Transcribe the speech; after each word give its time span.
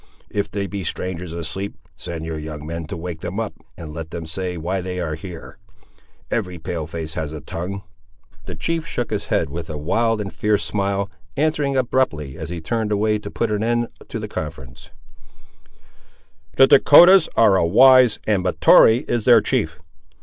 If 0.31 0.49
there 0.49 0.67
be 0.67 0.83
strangers 0.83 1.31
asleep, 1.31 1.75
send 1.95 2.25
your 2.25 2.39
young 2.39 2.65
men 2.65 2.87
to 2.87 2.97
wake 2.97 3.19
them 3.21 3.39
up, 3.39 3.53
and 3.77 3.93
let 3.93 4.09
them 4.09 4.25
say 4.25 4.57
why 4.57 4.81
they 4.81 4.99
are 4.99 5.13
here; 5.13 5.59
every 6.31 6.57
pale 6.57 6.87
face 6.87 7.13
has 7.13 7.31
a 7.31 7.39
tongue." 7.39 7.83
The 8.47 8.55
chief 8.55 8.87
shook 8.87 9.11
his 9.11 9.27
head 9.27 9.51
with 9.51 9.69
a 9.69 9.77
wild 9.77 10.19
and 10.19 10.33
fierce 10.33 10.63
smile, 10.63 11.11
answering 11.37 11.77
abruptly, 11.77 12.35
as 12.35 12.49
he 12.49 12.61
turned 12.61 12.91
away 12.91 13.19
to 13.19 13.29
put 13.29 13.51
an 13.51 13.61
end 13.63 13.89
to 14.07 14.17
the 14.17 14.27
conference— 14.27 14.89
"The 16.57 16.65
Dahcotahs 16.67 17.29
are 17.37 17.55
a 17.55 17.63
wise 17.63 18.13
race, 18.17 18.23
and 18.25 18.41
Mahtoree 18.43 19.05
is 19.07 19.25
their 19.25 19.39
chief! 19.39 19.77